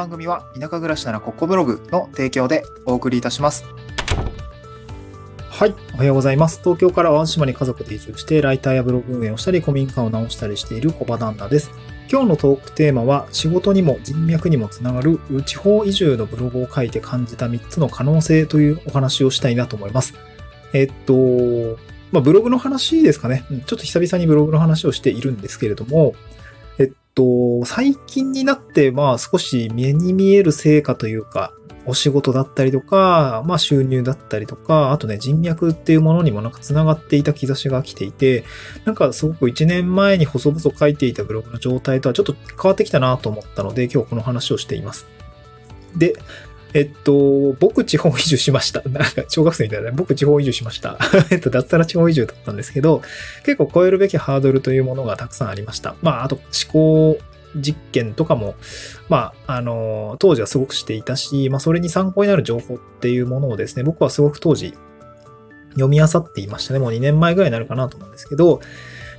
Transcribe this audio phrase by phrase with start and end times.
[0.00, 3.66] 番組は田舎暮らしならここブログの提供でお送りいたします。
[5.50, 5.74] はい。
[5.94, 6.60] おはようございます。
[6.64, 11.70] 東京から淡島に家族で移住して、ライターやブログ運営をしたり、古民家を直したりしている小場旦那です。
[12.10, 20.14] 今日のトークテーマは、仕事にも人脈にもつながる地方移住のブログを書いて感じた3つの可能性というお話をしたいなと思います。
[20.72, 21.12] えっと、
[22.10, 23.44] まあ、ブログの話ですかね。
[23.66, 26.14] ちょっと久々にブログの話をしているんですけれども、
[27.14, 31.52] と、最近になって、まあ少し目に見える成果というか、
[31.86, 38.44] お仕事だったりとか、まあ収入だったりとか、あとね、人脈っていうものにもなんか繋がっていた兆しが来ていて、
[38.84, 45.06] なんかすごく1年前に細々書いていたブログの状態とはちょっと変わってきたなと思ったので、今日この話をしています。
[45.96, 46.14] で、
[46.72, 48.82] えっと、僕地方移住しました。
[48.88, 49.92] なんか、小学生みたいなね。
[49.96, 50.98] 僕地方移住しました。
[51.30, 53.02] えっと、脱サラ地方移住だったんですけど、
[53.44, 55.96] 結構超えるべきハードルというものがたくさんありました。
[56.02, 57.18] まあ、あと、思考
[57.56, 58.54] 実験とかも、
[59.08, 64.74] まあ、あの、当時はすごくしていたし、まあ、それに参考になる情報っていうものをですね、僕はすごく当時、
[65.70, 66.80] 読み漁っていましたね。
[66.80, 68.60] もう2年前ぐらいになるかなと思うんですけど、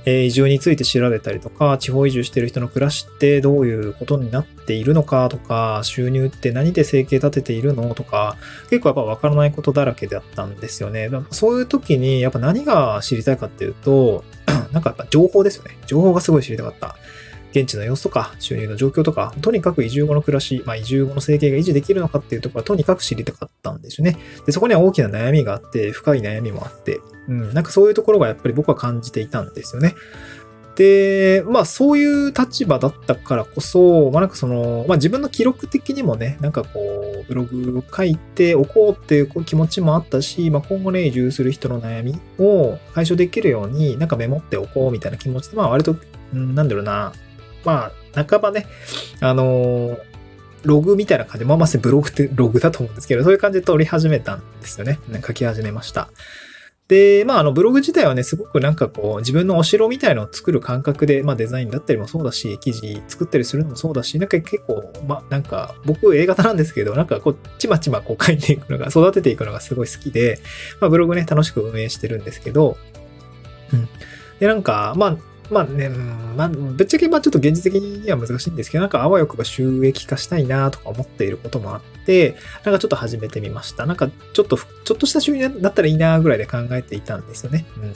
[0.04, 8.36] え移住について調べたりとか、地方移住してる人の暮らしってどういうことになっているのかとか、収入って何で生計立てているのとか、
[8.70, 11.08] 結構やっぱわからないことだらけだったんですよね。
[11.30, 14.24] そういう時にやっぱ何が知りたいかっていうと、
[14.72, 15.76] なんかやっぱ情報ですよね。
[15.86, 16.96] 情報がすごい知りたかった。
[17.54, 24.18] 現地の様子とか、収入の状況とか、とにかく移住後の暮らし、まあ移住後の生計が維持できるのかっていうところはとにかく知りたかったんですよね。
[24.46, 29.94] で、そこには大きな悩みがあって、深い悩みもあって、うん、なんかそういうところがやっぱり僕は感じていたんですよね。
[30.76, 45.94] で、まあそういう立場だったからこそ、まあなんかその、まあ自分の記録的にもね、なんかこう、ブログを書いておこうっていう気持ちもあったし、まあ今後ね、移住する人の悩みを解消できるように、なんかメモっておこうみたいな気持ちで、まあ割と、
[46.32, 47.12] なんだろうな、
[47.64, 48.66] まあ、半ばね、
[49.20, 49.98] あのー、
[50.64, 54.98] ログみたいな感じで、まあまあブログってログだと思うんですけど、そういう感じで撮り始めたんですよね。
[55.26, 56.08] 書き始めました。
[56.88, 70.40] で、まあ、あの、ブログ自体はね、すごくなんかこう、自分のお城みたいのを作る感覚で、まあ、デザインだったりもそうだし、記事作ったりするのもそうだし、なんか結構、まあ、なんか、僕 A 型なんですけど、なんかこう、ちまちまこう書いていくのが、育てていくのがすごい好きで、
[70.80, 72.76] まあ、ブログね、楽しく運営してるんですけど、
[73.72, 73.88] うん。
[74.38, 75.16] で、なんか、まあ、
[75.52, 83.84] まあね、まあ、ぶっちゃけまあちょっと現実的には難しいんですけど、なんかあわよくば収益化したいなとか思っていることもあって、なんかちょっと始めてみました。
[83.84, 87.66] なんかちょっと、ちょっとした収入になったらいいなぐらいで考えていたんですよね。
[87.76, 87.94] うん。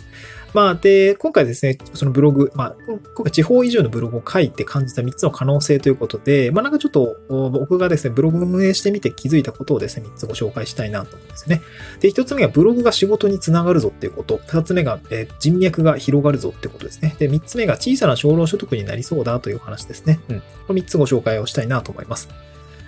[0.55, 11.62] まあ、で、今回ですね、そのブログ、まあ、今回地方移住のブログを書いて感じた3つの可能性ということで、まあなんかちょっと僕がですね、ブログを運営してみて気づいたことをですね、3つご紹介したいなと思うんですね。
[12.01, 14.39] で、1つ目がブログが仕事につながるぞっていうこと。
[14.39, 17.15] 2つ目が、えー、人脈が広がるぞってことですね。
[17.19, 20.21] で、3つ目が小さな少量所得になりそうだという話ですね。
[20.28, 20.41] うん。
[20.67, 22.28] この3つご紹介をしたいなと思います。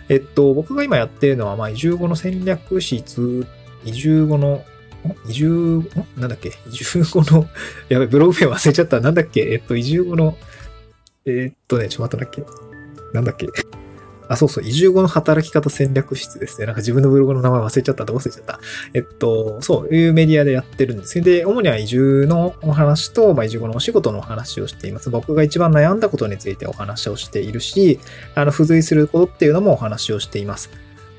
[0.08, 3.46] えっと、僕が今やってるのは、まあ、移住後の戦略室、
[3.84, 4.64] 移住後の
[5.28, 5.82] 移住、
[6.16, 6.53] なんだっけ？
[6.69, 7.47] 移住後の、
[7.88, 9.00] やべ、ブログ名忘れちゃった。
[9.00, 9.41] なんだっけ？
[9.41, 10.36] えっと、移住後の、
[11.25, 13.14] えー、っとね、ちょっと待ったんだっけ？
[13.14, 13.47] なんだっけ？
[14.31, 16.66] あ、そうそう、移住後の働き方戦略室ですね。
[16.66, 18.04] なんか自分のブログの名前忘れちゃった。
[18.04, 18.60] どう忘れちゃった？
[18.92, 25.08] えっと、そういうメディアでやってるんですで、主には移住のお話と、まあ、移住後のお仕事のお話をしています。
[25.08, 28.00] 僕が一番悩んだことについてお話をしているし、
[28.34, 30.69] あの、付随することっていうのもお話をしています。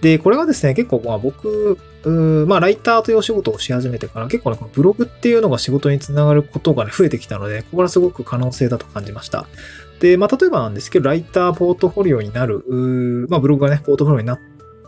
[0.01, 1.77] で、これはですね、結構まあ僕、
[2.47, 9.47] まあライターというお仕事をし始めてから結構ね、このブログっていうのが仕事につながることがね、増えてきたので、ここはすごく可能性だと感じました。
[9.99, 12.63] で、まあ例えばなんですけど、ライターポートフォリオになる、
[13.29, 14.39] まあブログがね、ポートフォリオになっ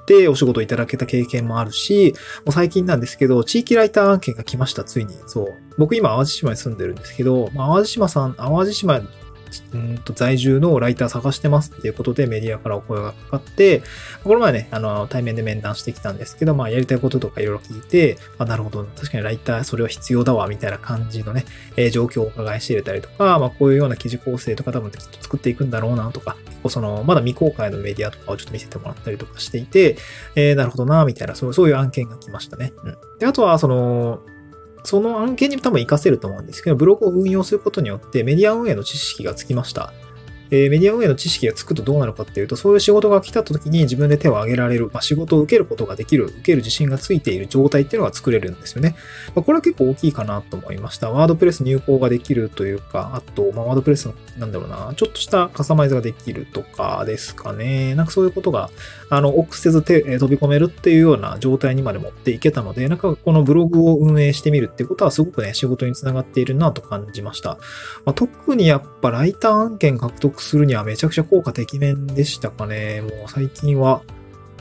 [0.06, 2.14] てお仕事いただけた経験もあるし、
[2.46, 5.14] もう最近なんですけど、地域ライター案件が来ました、ついに。
[5.28, 5.48] そう。
[5.78, 9.02] 僕今淡路島に住んでるんですけど、まあ、淡路島さん、淡路島
[9.74, 13.84] うんと在住のライター探してますっていうことでメディアからお声がかかって、
[14.24, 21.46] この前ね、あの、対面で面談してきたんですけど、まあ、やりたいこととかいろいろ聞いて、まあ、なるほど、確かにライターそれは必要だわ、みたいな感じのね、
[21.76, 29.98] えー、状況をお伺いして入れたりとか、まあ、こういうような記事構成とか多分きっと作っていくんだろうなとか、結構その、まだ未公開のメディアとかをちょっと見せてもらったりとかしていて、
[30.36, 32.74] えー、なるほどな、みたいな、そうそういう案件が来ましたね。
[32.84, 32.98] うん。
[33.20, 34.22] で、あとは、その、
[34.84, 39.94] その案件に多分活かせると思うんですけど、ブログを運用することによってメディア運営の知識がつきました。
[40.52, 48.96] えー、メディア運営の知識がつくとどうなるかっていうと、そういう仕事が来た時に自分で手を挙げられる、まあ、仕事を受けることができる、受ける自信がついている状態っていうのが作れるんですよね。
[49.34, 51.10] まあ、これは結構大きいかなと思いました。
[51.10, 57.96] ワードプレス入稿ができるというか、あと、まあ、ワードプレスの、なんだろうな、ちょっとしたカスタマイズができるとかですかね。
[57.96, 58.70] なんかそういうことが、
[59.10, 67.58] あの、臆せず手、え飛び込めるっていうような状態にまで持っていけたので、なんかこのブログを運営してみるってことはすごくね、仕事につながっているなと感じました。
[68.06, 73.02] まあ、特にやっぱライター案件獲得するにはめちゃくちゃ効果てきめんでしたかね。
[73.02, 74.02] もう最近は、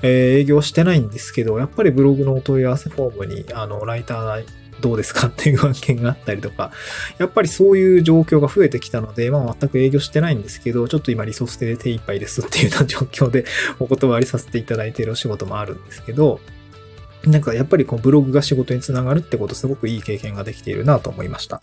[0.02, 0.10] えー、
[0.40, 4.44] 営業してないんですけど、やっぱりブログのお問い合わせフォームに、あの、ライター
[4.80, 6.72] どうですかっていう案件があったりとか、
[7.18, 13.44] やっぱりそういう状況が増えてきたので、まあ全く営業してないんですけど、ちょっと今リソースで手一杯ですっていうような状況で
[13.78, 16.40] お断りさせていただいているお仕事もあるんですけど、
[17.24, 21.60] なんかやっぱりこうブログが仕事につながるってことすごくいい経験ができているなと思いました。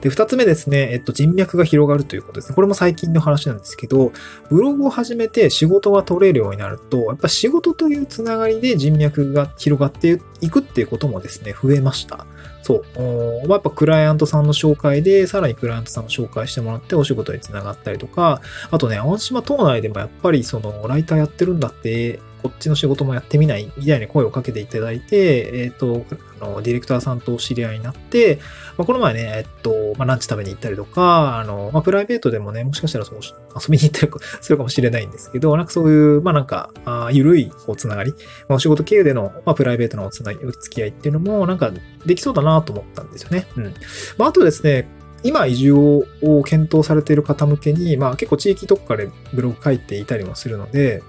[0.00, 2.54] で、二つ目ですね、えっと人脈が広がるということですね。
[2.54, 4.12] これも最近の話なんですけど、
[4.48, 12.26] ブログを始めて仕事が取れるようになると、やっぱ仕事というつながりで人脈が広がっていくっていうこともですね、増えました。
[12.62, 13.48] そう。
[13.48, 18.40] やっぱクライアントさんの紹介で、さらにクライアントさんを紹介してもらってお仕事につながったりとか、
[18.70, 26.06] あとね、淡島島内でもやっぱりその、ライターやってるんだって、こっちの仕事もやってみないみたいに声をかけていただいて、えっ、ー、と、
[26.40, 28.38] あの、ディレクターさんとお知り合いになって、
[28.76, 38.16] まあ、この前ね、えっと、まあ、ランチ食べに行ったりとか、あの、まあ、プライベートでもね、もしかしたらその、遊びに行ったり するかもしれないんですけど、なんかそういう、まあ、なんか、あゆるい、こう、つながり、ま
[38.50, 41.72] あ、お仕事経由での、まあ、プライベートのおつなぎ、お付き合いっていうのも、なんか、
[42.04, 43.48] できそうだなと思ったんですよね。
[43.56, 43.74] うん。
[44.18, 44.88] まあ、あとですね、
[45.22, 46.04] 今移住を
[46.44, 51.02] 検討されている方向けに、まあ結構地域特化でブログ書いていたりもするので、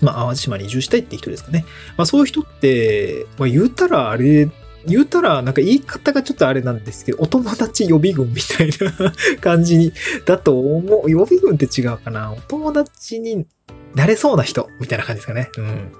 [0.00, 1.64] まあ、淡路島に移住したいって人ですかね。
[1.96, 4.48] まあ、そういう人って、まあ、言うたらあれ、
[4.86, 9.92] 言うたら、なんか言い方がちょっとあれなんですけど、お友達予備軍みたいな感じに、
[10.24, 11.10] だと思う。
[11.10, 12.32] 予備軍って違うかな。
[12.32, 13.46] お友達に
[13.94, 15.50] なれそうな人、みたいな感じですかね。
[15.58, 15.92] うん。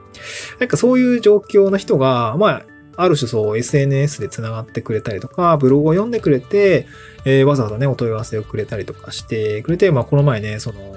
[0.61, 2.62] なんかそういう状況の人が、まあ、
[2.97, 6.87] ある種そう SNS で繋がってくれたりとか、ブログを読んでくれて、
[7.25, 10.97] えー、わざわざね、お問い合わせをくれたりとかしてくれて、まあこの前ね、その、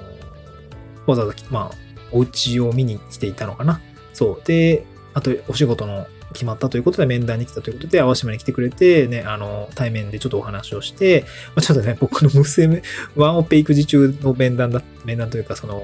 [1.06, 1.76] わざわざ、まあ、
[2.12, 3.82] お家を見に来ていたのかな。
[4.14, 4.46] そう。
[4.46, 11.26] で、あと、お仕事の決まったということで面談に来たということで、淡島に来てくれて、ね、あの、対面でちょっとお話をして、
[11.56, 12.82] まあ、ちょっとね、僕の娘、
[13.16, 15.82] ワンオペ育児中の面談だ、面談というか、その、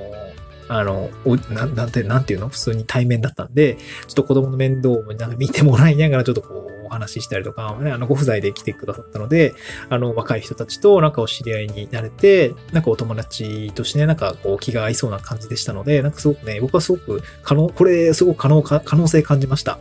[0.67, 1.09] あの、
[1.49, 2.49] ななんて、なんていうの？
[2.49, 3.77] 普通に対面だったんで、
[4.07, 9.53] ちょっと子供の面倒をなんか見てもらいながら、ちょっとこう、お話ししたりとか、ね、あの、ご不在で来てくださったので、
[9.89, 19.79] あの、若い人たちとなんかお知り合いになれて、なんかお友達としてね、なんかこう気が合いそうな感じでしたので、なんかすごくね、僕はすごく可能、これすごく可能か、可能性感じました。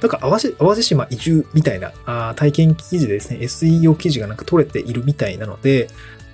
[0.00, 5.88] なんか、淡路島移住みたいなあ体験記事でですね、SEO 記事がなんか取れているみたいなので、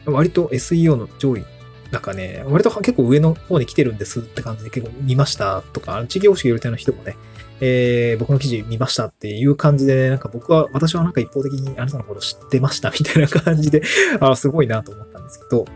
[0.05, 1.45] 割と SEO の上位
[1.95, 7.15] なんかね、割と結構上の方に来てるんですって感じで結構見ましたとか、事業主予定の人もね、
[7.61, 13.85] えー、僕の記事見ましたっていう感じで、なんか僕は、私はなんか一方的にあなたのこと知ってました みたいな感じで、
[14.19, 15.67] あすごいなと思ったんですけど、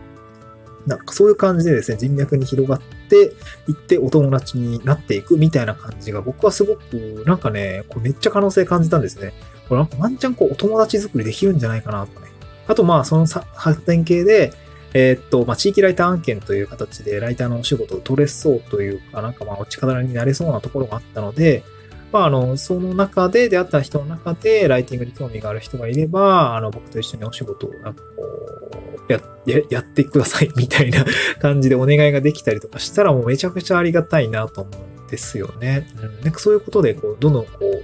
[0.87, 3.15] なんかそういう感じでですね、人脈に広がって
[3.69, 9.31] いってお友達になっていくみたいな感じが僕はすごく、なんかね、これめっちゃ可能性感じたんですね。
[9.69, 12.27] これなんかワンチャンこうお友達作りできるんじゃないかなとかね。
[12.67, 14.51] あとまあその発展系で、
[14.93, 21.63] えー、っと、まあ、地域ライター案件という形でライターのお仕事を取れそうというか、なんかまあ、お力になれそうなところがあったので、
[22.11, 28.23] まあ、あの、その中で出会った人の中で、ライティングに興味がある人がいれば、あの、僕と一緒にお仕事を、なんかこ
[29.07, 31.05] う、や、や、やってくださいみたいな
[31.39, 34.71] 感じでお願いができたりとかしたら、もうめちゃくちゃありがたいなと思
[35.01, 35.87] うんですよね。
[36.01, 36.21] うん。
[36.21, 37.83] なんかそういうことで、こう、どんどんこう、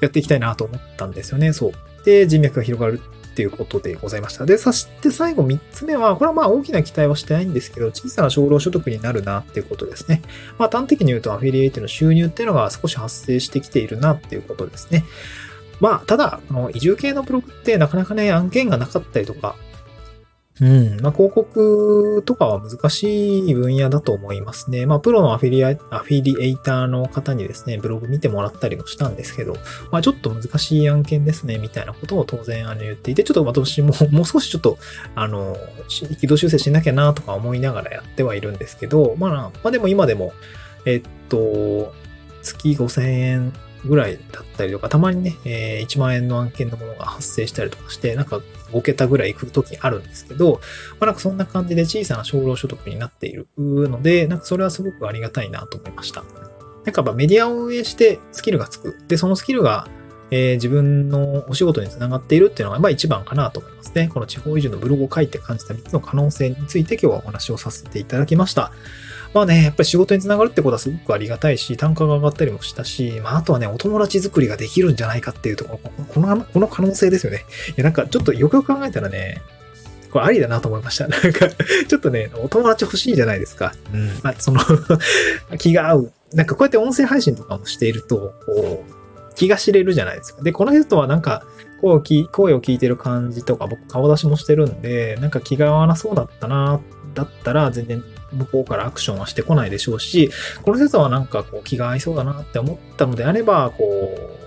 [0.00, 1.52] やっていきたいなと思ったんですよね。
[1.52, 1.72] そう。
[2.04, 3.00] で、人脈が広がる
[3.40, 4.44] っていうことでございました。
[4.44, 10.20] で、そして最後3つ目は、これはまあ大きな期待はしてないんですけど、小さな少量所得になるなっていうことですね。
[10.58, 15.06] まあ端的に言うとアフィリエイトの収入っていうのが少し発生してきているなっていうことですね。
[15.80, 19.56] まあ、ただ、この移住系のブログってなかなかね、案件がなかったりとか、
[20.60, 21.00] うん。
[21.00, 24.84] まあ、広告とかは難しい分野だと思いますね。
[24.84, 29.56] まあ、プロのアフィリア、アフィリエイターの方にですね、ブログ見てもらったりもしたんですけど、
[29.90, 34.78] まあ、ちょっと難しい案件ですね、みたいなことを当然あの言っていて、ちょっと私も もう少しちょっと、
[35.14, 35.56] あの、
[35.88, 40.32] 軌道修正しなきゃなとか思いながらやってはいるんですけど、まあ、まあでも今でも、
[40.84, 41.94] えっと、
[42.42, 43.52] 月5000円
[43.84, 48.40] ぐらいだったりとか、たまにね、えー、1万円の案件のものが発生したりとかして、なんか
[48.72, 50.60] 5桁ぐらい行くときあるんですけど、
[50.98, 56.24] まあなんかそんな感じで小さな少量所得になっているので、なんかそれはすごくありがたいなと思いました。
[56.84, 58.98] なんかメディアを運営してスキルがつく。
[59.08, 59.88] で、そのスキルが、
[60.30, 64.08] えー、自分のお仕事につながっているっていうのが、まあ一番かなと思いますね。
[64.12, 68.72] この地方移住のブログを書いて感じた3つの可能性について今日はお話をさせていただきました。
[69.32, 77.44] まあね、やっぱり仕事につながるってことはすごくありがたいし、単価が上がったりもしたし、まああとはね、お友達作りができるんじゃないかっていうところ、この、この可能性ですよね。
[77.70, 79.40] いや、なんかちょっとよくよく考えたらね、
[80.10, 81.06] これありだなと思いました。
[81.08, 81.48] なんか、
[81.88, 83.72] ちょっとね、お友達欲しいじゃないですか。
[83.94, 84.10] うん。
[84.22, 84.60] まあ、その
[85.58, 86.12] 気が合う。
[86.34, 90.42] なんかこうやって音声配信とかもしていると、こう、気が知れるじゃないですか。
[90.42, 91.44] で、この人はなんか、
[91.80, 92.00] 声を
[92.60, 96.80] 聞いてる感じとか、僕顔出しもしてるんで、なんか気が合わなそうだったな、
[97.14, 100.30] だったら全然向こうからアクションはしてこないでしょうし、
[100.62, 104.40] この説はなんかこう気が合いそうだなって思ったのであれば、こう、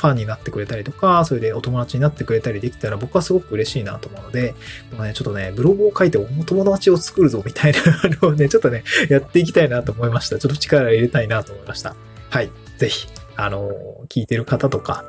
[0.00, 4.54] ファンになってくれたりとか、それでお友達になってくれたりできたら僕はすごく嬉しいなと思うので、
[4.96, 7.78] もうね、ちょっとね、ブログを書いてお友達を作るぞみたいな
[8.22, 10.38] のをね、ちょっとね、やっていきたいなと思いました。
[10.38, 11.94] ちょっと力入れたいなと思いました。
[12.30, 12.50] はい。
[12.78, 13.70] ぜひ、あの、
[14.08, 15.04] 聞いてる方とか、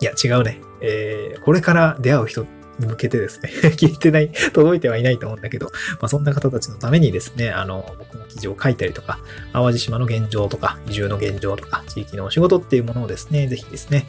[0.00, 0.60] いや、違うね。
[0.80, 2.48] えー、これから出会う人に
[2.86, 5.72] 向けてですね 聞いてない、 届いてはいないと思うんだけど、ま
[6.06, 9.18] あ、そんな方たちのためにですね、あの、僕も記事を書いたりとか、
[9.52, 14.06] 淡路島の現状とか、移住の現状とか、地域のお仕事っていうものをですね、ぜひですね、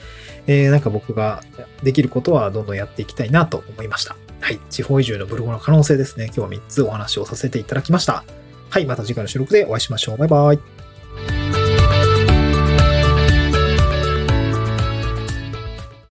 [0.47, 1.43] えー、なんか僕が
[1.83, 4.15] できることはどんどんやっていきたいなと思いました。
[4.39, 4.59] はい。
[4.69, 6.25] 地方移住のブログの可能性ですね。
[6.25, 8.23] 今日は3つお話をさせていただきました。
[8.69, 8.85] はい。
[8.85, 10.17] また次回の収録でお会いしましょう。
[10.17, 10.80] バイバイ。